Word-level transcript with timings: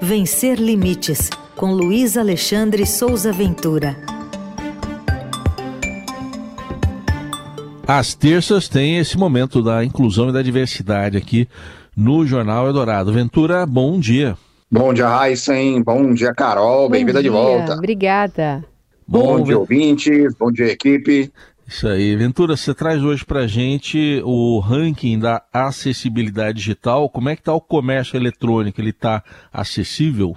Vencer 0.00 0.60
Limites, 0.60 1.28
com 1.56 1.72
Luiz 1.72 2.16
Alexandre 2.16 2.86
Souza 2.86 3.32
Ventura. 3.32 3.96
Às 7.84 8.14
terças 8.14 8.68
tem 8.68 8.98
esse 8.98 9.18
momento 9.18 9.60
da 9.60 9.84
inclusão 9.84 10.28
e 10.28 10.32
da 10.32 10.40
diversidade 10.40 11.16
aqui 11.16 11.48
no 11.96 12.24
Jornal 12.24 12.68
Eldorado. 12.68 13.12
Ventura, 13.12 13.66
bom 13.66 13.98
dia. 13.98 14.36
Bom 14.70 14.94
dia, 14.94 15.08
Heisen. 15.26 15.82
Bom 15.82 16.14
dia, 16.14 16.32
Carol. 16.32 16.88
Bem-vinda 16.88 17.20
de 17.20 17.28
volta. 17.28 17.74
Obrigada. 17.74 18.64
Bom, 19.06 19.38
bom 19.38 19.42
dia, 19.42 19.58
ouvintes. 19.58 20.32
Bom 20.38 20.52
dia, 20.52 20.66
equipe. 20.66 21.32
Isso 21.68 21.86
aí. 21.86 22.16
Ventura, 22.16 22.56
você 22.56 22.72
traz 22.72 23.02
hoje 23.02 23.26
para 23.26 23.46
gente 23.46 24.22
o 24.24 24.58
ranking 24.58 25.18
da 25.18 25.42
acessibilidade 25.52 26.56
digital. 26.56 27.10
Como 27.10 27.28
é 27.28 27.36
que 27.36 27.42
está 27.42 27.52
o 27.52 27.60
comércio 27.60 28.16
eletrônico? 28.16 28.80
Ele 28.80 28.88
está 28.88 29.22
acessível? 29.52 30.34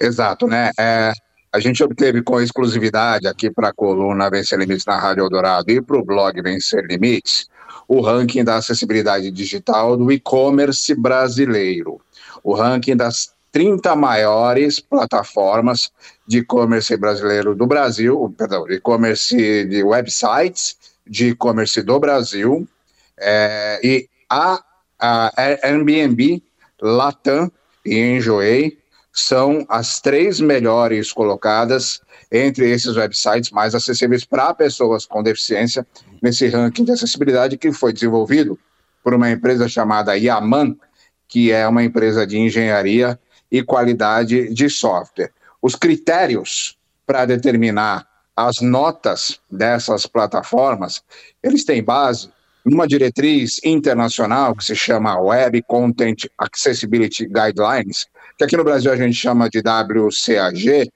Exato, 0.00 0.46
né? 0.46 0.70
É, 0.80 1.12
a 1.52 1.60
gente 1.60 1.84
obteve 1.84 2.22
com 2.22 2.40
exclusividade 2.40 3.28
aqui 3.28 3.50
para 3.50 3.68
a 3.68 3.72
coluna 3.74 4.30
Vencer 4.30 4.58
Limites 4.58 4.86
na 4.86 4.98
Rádio 4.98 5.24
Eldorado 5.24 5.70
e 5.70 5.82
para 5.82 5.98
o 5.98 6.04
blog 6.04 6.40
Vencer 6.40 6.82
Limites 6.88 7.46
o 7.86 8.00
ranking 8.00 8.42
da 8.42 8.56
acessibilidade 8.56 9.30
digital 9.30 9.96
do 9.98 10.10
e-commerce 10.10 10.94
brasileiro. 10.94 12.00
O 12.42 12.54
ranking 12.54 12.96
das 12.96 13.34
30 13.52 13.96
maiores 13.96 14.78
plataformas 14.80 15.90
de 16.26 16.38
e-commerce 16.38 16.96
brasileiro 16.96 17.54
do 17.54 17.66
Brasil, 17.66 18.32
perdão, 18.36 18.70
e-commerce 18.70 19.64
de 19.64 19.82
websites 19.82 20.76
de 21.06 21.30
e-commerce 21.30 21.82
do 21.82 21.98
Brasil, 21.98 22.68
é, 23.18 23.80
e 23.82 24.08
a, 24.28 24.62
a 24.98 25.32
Airbnb, 25.64 26.42
Latam 26.80 27.50
e 27.84 27.98
Enjoei 27.98 28.78
são 29.12 29.66
as 29.68 30.00
três 30.00 30.40
melhores 30.40 31.12
colocadas 31.12 32.00
entre 32.30 32.70
esses 32.70 32.96
websites 32.96 33.50
mais 33.50 33.74
acessíveis 33.74 34.24
para 34.24 34.54
pessoas 34.54 35.04
com 35.04 35.22
deficiência 35.22 35.84
nesse 36.22 36.46
ranking 36.46 36.84
de 36.84 36.92
acessibilidade 36.92 37.58
que 37.58 37.72
foi 37.72 37.92
desenvolvido 37.92 38.58
por 39.02 39.12
uma 39.14 39.30
empresa 39.30 39.68
chamada 39.68 40.16
Yaman, 40.16 40.76
que 41.26 41.50
é 41.50 41.66
uma 41.66 41.82
empresa 41.82 42.26
de 42.26 42.38
engenharia 42.38 43.18
e 43.50 43.62
qualidade 43.62 44.52
de 44.52 44.68
software. 44.68 45.32
Os 45.60 45.74
critérios 45.74 46.78
para 47.06 47.24
determinar 47.24 48.06
as 48.36 48.60
notas 48.60 49.40
dessas 49.50 50.06
plataformas, 50.06 51.02
eles 51.42 51.64
têm 51.64 51.82
base 51.82 52.30
numa 52.64 52.86
diretriz 52.86 53.60
internacional 53.64 54.54
que 54.54 54.64
se 54.64 54.76
chama 54.76 55.20
Web 55.20 55.62
Content 55.62 56.26
Accessibility 56.38 57.26
Guidelines, 57.26 58.06
que 58.38 58.44
aqui 58.44 58.56
no 58.56 58.64
Brasil 58.64 58.92
a 58.92 58.96
gente 58.96 59.14
chama 59.14 59.48
de 59.48 59.60
WCAG, 59.60 60.90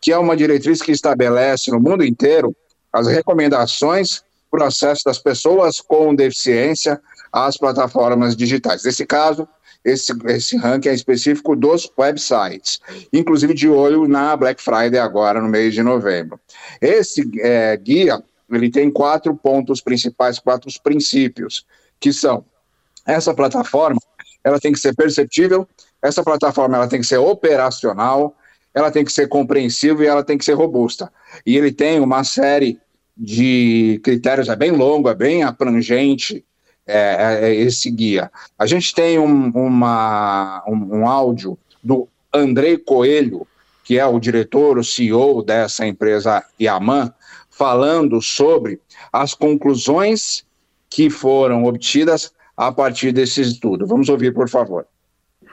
que 0.00 0.12
é 0.12 0.18
uma 0.18 0.36
diretriz 0.36 0.80
que 0.82 0.92
estabelece 0.92 1.70
no 1.70 1.80
mundo 1.80 2.04
inteiro 2.04 2.54
as 2.92 3.06
recomendações 3.06 4.22
para 4.50 4.64
o 4.64 4.66
acesso 4.66 5.02
das 5.04 5.18
pessoas 5.18 5.80
com 5.80 6.14
deficiência 6.14 7.00
às 7.32 7.56
plataformas 7.56 8.36
digitais. 8.36 8.84
Nesse 8.84 9.06
caso, 9.06 9.48
esse, 9.84 10.12
esse 10.26 10.56
ranking 10.56 10.90
é 10.90 10.94
específico 10.94 11.56
dos 11.56 11.90
websites, 11.98 12.80
inclusive 13.12 13.54
de 13.54 13.68
olho 13.68 14.06
na 14.06 14.36
Black 14.36 14.62
Friday 14.62 14.98
agora 14.98 15.40
no 15.40 15.48
mês 15.48 15.74
de 15.74 15.82
novembro. 15.82 16.38
Esse 16.80 17.28
é, 17.40 17.76
guia 17.76 18.22
ele 18.50 18.70
tem 18.70 18.90
quatro 18.90 19.34
pontos 19.34 19.80
principais, 19.80 20.38
quatro 20.38 20.70
princípios, 20.82 21.64
que 21.98 22.12
são 22.12 22.44
essa 23.06 23.32
plataforma 23.32 23.98
ela 24.44 24.58
tem 24.58 24.72
que 24.72 24.78
ser 24.78 24.94
perceptível, 24.94 25.68
essa 26.02 26.22
plataforma 26.22 26.76
ela 26.76 26.88
tem 26.88 27.00
que 27.00 27.06
ser 27.06 27.18
operacional, 27.18 28.34
ela 28.74 28.90
tem 28.90 29.04
que 29.04 29.12
ser 29.12 29.28
compreensível 29.28 30.02
e 30.02 30.06
ela 30.06 30.24
tem 30.24 30.36
que 30.36 30.44
ser 30.44 30.54
robusta. 30.54 31.12
E 31.46 31.56
ele 31.56 31.72
tem 31.72 32.00
uma 32.00 32.24
série 32.24 32.80
de 33.16 34.00
critérios, 34.02 34.48
é 34.48 34.56
bem 34.56 34.72
longo, 34.72 35.08
é 35.08 35.14
bem 35.14 35.42
abrangente, 35.42 36.44
é, 36.86 37.40
é, 37.44 37.48
é 37.48 37.54
esse 37.54 37.90
guia. 37.90 38.30
A 38.58 38.66
gente 38.66 38.94
tem 38.94 39.18
um, 39.18 39.50
uma, 39.50 40.64
um, 40.66 40.98
um 40.98 41.06
áudio 41.06 41.58
do 41.82 42.08
Andrei 42.32 42.78
Coelho, 42.78 43.46
que 43.84 43.98
é 43.98 44.06
o 44.06 44.18
diretor, 44.18 44.78
o 44.78 44.84
CEO 44.84 45.42
dessa 45.42 45.86
empresa 45.86 46.44
Yaman, 46.60 47.12
falando 47.50 48.20
sobre 48.22 48.80
as 49.12 49.34
conclusões 49.34 50.44
que 50.88 51.10
foram 51.10 51.64
obtidas 51.64 52.32
a 52.56 52.70
partir 52.70 53.12
desse 53.12 53.40
estudo. 53.40 53.86
Vamos 53.86 54.08
ouvir, 54.08 54.32
por 54.32 54.48
favor. 54.48 54.86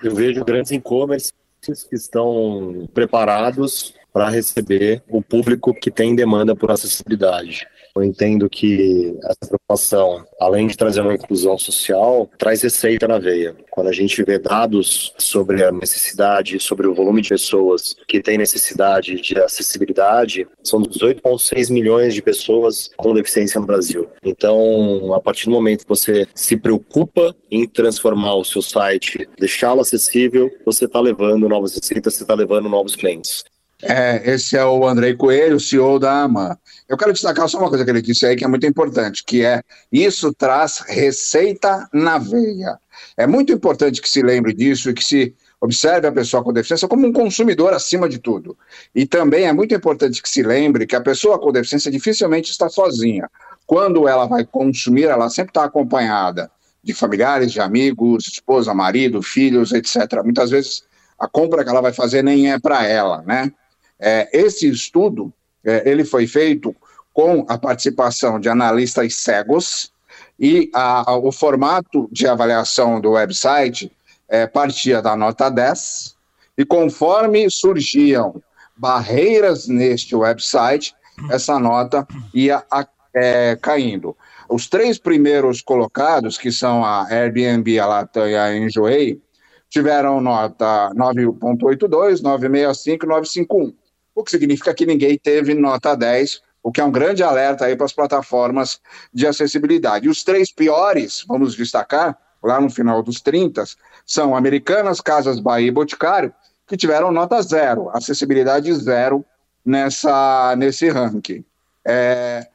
Eu 0.04 0.16
vejo 0.16 0.44
grandes 0.46 0.72
e-commerce 0.72 1.34
que 1.62 1.96
estão 1.96 2.88
preparados 2.94 3.94
para 4.14 4.30
receber 4.30 5.04
o 5.08 5.22
público 5.22 5.74
que 5.74 5.92
tem 5.92 6.16
demanda 6.16 6.56
por 6.56 6.72
acessibilidade. 6.72 7.68
Eu 8.00 8.04
entendo 8.06 8.50
que 8.50 9.14
essa 9.26 9.46
preocupação, 9.46 10.26
além 10.40 10.68
de 10.68 10.78
trazer 10.78 11.02
uma 11.02 11.14
inclusão 11.14 11.58
social, 11.58 12.30
traz 12.38 12.62
receita 12.62 13.06
na 13.10 13.20
veia. 13.20 13.54
Quando 13.70 13.88
a 13.88 13.92
gente 13.92 14.24
vê 14.24 14.40
dados 14.40 15.14
sobre 15.18 15.66
a 15.66 15.70
necessidade, 15.70 16.62
sobre 16.62 16.88
o 16.88 16.96
volume 16.96 17.22
de 17.22 17.28
pessoas 17.28 17.98
que 18.08 18.22
têm 18.22 18.38
necessidade 18.38 19.20
de 19.20 19.38
acessibilidade, 19.38 20.48
são 20.64 20.82
18,6 20.82 21.70
milhões 21.74 22.14
de 22.14 22.22
pessoas 22.22 22.90
com 22.96 23.14
deficiência 23.14 23.60
no 23.60 23.68
Brasil. 23.68 24.08
Então, 24.24 25.14
a 25.14 25.20
partir 25.20 25.46
do 25.46 25.52
momento 25.52 25.81
que 25.81 25.90
você 25.90 26.26
se 26.34 26.56
preocupa 26.56 27.36
em 27.52 27.68
transformar 27.68 28.36
o 28.36 28.46
seu 28.46 28.62
site, 28.62 29.28
deixá-lo 29.38 29.81
acessível, 29.81 30.50
você 30.66 30.86
está 30.86 31.02
levando 31.02 31.50
novas 31.50 31.76
receitas, 31.76 32.14
você 32.14 32.24
está 32.24 32.34
levando 32.34 32.70
novos 32.70 32.96
clientes. 32.96 33.44
É, 33.82 34.34
esse 34.34 34.58
é 34.58 34.66
o 34.66 34.86
Andrei 34.86 35.16
Coelho, 35.16 35.60
CEO 35.60 36.00
da 36.00 36.24
AMA. 36.24 36.60
Eu 36.88 36.98
quero 36.98 37.14
destacar 37.14 37.48
só 37.48 37.60
uma 37.60 37.70
coisa 37.70 37.86
que 37.86 37.90
ele 37.90 38.02
disse 38.02 38.26
aí 38.26 38.36
que 38.36 38.44
é 38.44 38.48
muito 38.48 38.66
importante, 38.66 39.24
que 39.26 39.46
é 39.46 39.64
isso 39.92 40.34
traz 40.34 40.80
receita 40.80 41.88
na 41.94 42.18
veia. 42.18 42.78
É 43.16 43.26
muito 43.26 43.54
importante 43.54 44.02
que 44.02 44.10
se 44.10 44.22
lembre 44.22 44.54
disso 44.54 44.90
e 44.90 44.94
que 44.94 45.04
se 45.04 45.34
observe 45.62 46.08
a 46.08 46.12
pessoa 46.12 46.44
com 46.44 46.52
deficiência 46.52 46.88
como 46.88 47.08
um 47.08 47.14
consumidor 47.14 47.74
acima 47.74 48.10
de 48.10 48.20
tudo. 48.20 48.58
E 48.94 49.06
também 49.06 49.46
é 49.46 49.54
muito 49.54 49.74
importante 49.74 50.22
que 50.22 50.30
se 50.30 50.44
lembre 50.44 50.86
que 50.86 50.96
a 50.96 51.02
pessoa 51.02 51.40
com 51.40 51.52
deficiência 51.52 51.90
dificilmente 51.90 52.52
está 52.52 52.68
sozinha. 52.70 53.30
Quando 53.66 54.08
ela 54.08 54.26
vai 54.26 54.46
consumir, 54.46 55.06
ela 55.06 55.30
sempre 55.30 55.52
está 55.52 55.64
acompanhada 55.64 56.52
de 56.84 56.94
familiares, 56.94 57.52
de 57.52 57.62
amigos, 57.62 58.28
esposa, 58.28 58.74
marido, 58.74 59.22
filhos, 59.22 59.72
etc. 59.72 60.22
Muitas 60.24 60.50
vezes 60.50 60.84
a 61.18 61.28
compra 61.28 61.64
que 61.64 61.70
ela 61.70 61.82
vai 61.82 61.94
fazer 61.94 62.24
nem 62.24 62.52
é 62.52 62.60
para 62.60 62.86
ela, 62.86 63.22
né? 63.26 63.52
É, 64.00 64.30
esse 64.32 64.70
estudo 64.70 65.34
é, 65.64 65.90
ele 65.90 66.06
foi 66.06 66.26
feito 66.26 66.76
com 67.14 67.46
a 67.50 67.58
participação 67.58 68.40
de 68.40 68.48
analistas 68.48 69.16
cegos 69.16 69.92
e 70.40 70.70
a, 70.74 71.12
a, 71.12 71.18
o 71.18 71.32
formato 71.32 72.08
de 72.12 72.28
avaliação 72.28 73.02
do 73.02 73.12
website 73.12 73.92
é, 74.28 74.48
partia 74.48 75.02
da 75.02 75.16
nota 75.16 75.50
10 75.50 76.16
e 76.58 76.64
conforme 76.64 77.50
surgiam 77.50 78.42
barreiras 78.78 79.68
neste 79.68 80.16
website, 80.16 80.96
essa 81.30 81.60
nota 81.60 82.08
ia 82.34 82.64
a, 82.72 82.88
é, 83.14 83.58
caindo. 83.62 84.16
Os 84.50 84.68
três 84.68 84.98
primeiros 84.98 85.62
colocados, 85.62 86.38
que 86.38 86.52
são 86.52 86.84
a 86.86 87.06
Airbnb, 87.10 87.78
a 87.80 87.86
Latam 87.86 88.28
e 88.28 88.36
a 88.36 88.56
Enjoei, 88.56 89.22
tiveram 89.70 90.22
nota 90.22 90.90
9.82, 90.96 92.22
965 92.22 93.06
e 93.06 93.10
951 93.10 93.79
o 94.19 94.24
que 94.24 94.31
significa 94.31 94.74
que 94.74 94.85
ninguém 94.85 95.18
teve 95.18 95.53
nota 95.53 95.96
10, 95.96 96.41
o 96.62 96.72
que 96.72 96.81
é 96.81 96.84
um 96.84 96.91
grande 96.91 97.24
alerta 97.24 97.66
aí 97.66 97.75
para 97.75 97.85
as 97.85 97.94
plataformas 97.94 98.81
de 99.13 99.25
acessibilidade. 99.25 100.09
Os 100.09 100.24
três 100.24 100.52
piores, 100.52 101.24
vamos 101.28 101.56
destacar, 101.56 102.18
lá 102.44 102.59
no 102.59 102.69
final 102.69 103.02
dos 103.02 103.22
30, 103.22 103.63
são 104.06 104.35
Americanas, 104.35 105.00
Casas 105.00 105.40
Bahia 105.40 105.68
e 105.68 105.72
Boticário, 105.72 106.33
que 106.68 106.75
tiveram 106.75 107.12
nota 107.12 107.42
zero, 107.42 107.89
acessibilidade 107.89 108.74
zero 108.74 109.25
nessa, 109.66 110.54
nesse 110.57 110.89
ranking. 110.89 111.44
É, 111.86 112.48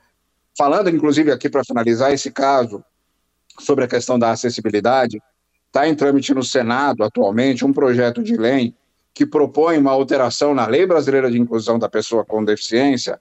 falando, 0.56 0.90
inclusive, 0.90 1.32
aqui 1.32 1.48
para 1.48 1.64
finalizar 1.64 2.12
esse 2.12 2.30
caso, 2.30 2.84
sobre 3.58 3.84
a 3.84 3.88
questão 3.88 4.18
da 4.18 4.30
acessibilidade, 4.30 5.22
está 5.66 5.88
em 5.88 5.94
trâmite 5.94 6.34
no 6.34 6.42
Senado 6.42 7.02
atualmente 7.02 7.64
um 7.64 7.72
projeto 7.72 8.22
de 8.22 8.36
lei 8.36 8.74
que 9.14 9.24
propõe 9.24 9.78
uma 9.78 9.92
alteração 9.92 10.54
na 10.54 10.66
Lei 10.66 10.86
Brasileira 10.86 11.30
de 11.30 11.38
Inclusão 11.38 11.78
da 11.78 11.88
Pessoa 11.88 12.24
com 12.24 12.44
Deficiência 12.44 13.20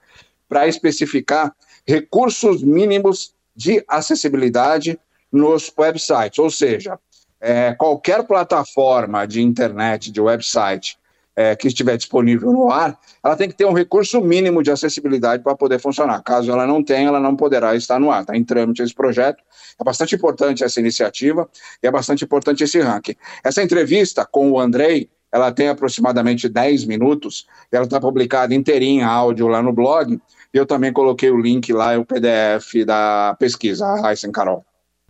para 0.49 0.67
especificar 0.67 1.55
recursos 1.87 2.63
mínimos 2.63 3.33
de 3.55 3.83
acessibilidade 3.87 4.99
nos 5.31 5.71
websites, 5.77 6.39
ou 6.39 6.49
seja, 6.49 6.99
é, 7.39 7.73
qualquer 7.73 8.23
plataforma 8.23 9.25
de 9.27 9.41
internet, 9.41 10.11
de 10.11 10.21
website 10.21 10.97
é, 11.35 11.55
que 11.55 11.67
estiver 11.67 11.97
disponível 11.97 12.51
no 12.51 12.71
ar, 12.71 12.97
ela 13.23 13.35
tem 13.35 13.49
que 13.49 13.55
ter 13.55 13.65
um 13.65 13.73
recurso 13.73 14.21
mínimo 14.21 14.61
de 14.61 14.71
acessibilidade 14.71 15.43
para 15.43 15.55
poder 15.55 15.79
funcionar. 15.79 16.21
Caso 16.21 16.51
ela 16.51 16.65
não 16.65 16.83
tenha, 16.83 17.07
ela 17.07 17.19
não 17.19 17.35
poderá 17.35 17.75
estar 17.75 17.99
no 17.99 18.11
ar. 18.11 18.21
Está 18.21 18.37
em 18.37 18.43
trâmite 18.43 18.81
esse 18.81 18.93
projeto. 18.93 19.43
É 19.79 19.83
bastante 19.83 20.15
importante 20.15 20.63
essa 20.63 20.79
iniciativa 20.79 21.49
e 21.81 21.87
é 21.87 21.91
bastante 21.91 22.23
importante 22.23 22.63
esse 22.63 22.79
ranking. 22.79 23.15
Essa 23.43 23.63
entrevista 23.63 24.25
com 24.25 24.51
o 24.51 24.59
Andrei, 24.59 25.09
ela 25.33 25.51
tem 25.51 25.67
aproximadamente 25.67 26.47
10 26.47 26.85
minutos, 26.85 27.47
ela 27.71 27.85
está 27.85 27.99
publicada 27.99 28.53
inteirinha 28.53 29.07
áudio 29.07 29.47
lá 29.47 29.63
no 29.63 29.73
blog, 29.73 30.13
e 30.53 30.57
eu 30.57 30.63
também 30.63 30.93
coloquei 30.93 31.31
o 31.31 31.41
link 31.41 31.73
lá, 31.73 31.97
o 31.97 32.05
PDF 32.05 32.85
da 32.85 33.35
pesquisa, 33.39 33.83
a 33.83 33.99
Raíssa 33.99 34.31
Carol. 34.31 34.63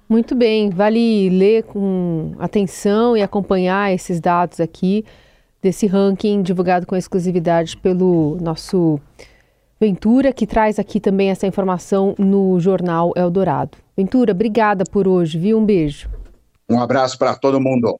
Muito 0.07 0.33
bem, 0.33 0.69
vale 0.69 1.29
ler 1.29 1.63
com 1.63 2.33
atenção 2.39 3.17
e 3.17 3.21
acompanhar 3.21 3.93
esses 3.93 4.21
dados 4.21 4.61
aqui 4.61 5.03
desse 5.61 5.87
ranking 5.87 6.41
divulgado 6.41 6.87
com 6.87 6.95
exclusividade 6.95 7.75
pelo 7.77 8.37
nosso 8.41 8.99
Ventura, 9.79 10.31
que 10.31 10.47
traz 10.47 10.79
aqui 10.79 10.97
também 10.97 11.29
essa 11.29 11.45
informação 11.45 12.15
no 12.17 12.57
jornal 12.57 13.11
Eldorado. 13.17 13.77
Ventura, 13.97 14.31
obrigada 14.31 14.85
por 14.89 15.09
hoje, 15.09 15.37
viu? 15.37 15.57
Um 15.57 15.65
beijo. 15.65 16.09
Um 16.69 16.79
abraço 16.79 17.17
para 17.17 17.35
todo 17.35 17.59
mundo. 17.59 17.99